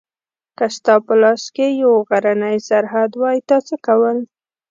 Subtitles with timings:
[0.57, 4.17] که ستا په لاس کې یو غرنی سرحد وای تا څه کول؟